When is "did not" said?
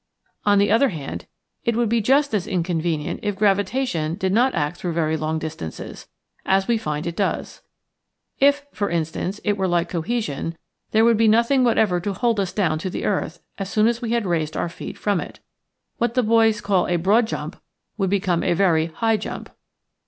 4.15-4.55